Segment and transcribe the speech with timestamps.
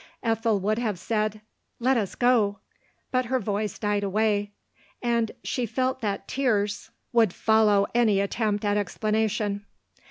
[0.23, 1.41] Ethel would have said,
[1.77, 2.55] "Let usgoT
[3.11, 4.49] but her voice died away,
[4.99, 7.55] and she felt that tears would 296 LODORE.
[7.55, 9.63] follow any attempt at explanation.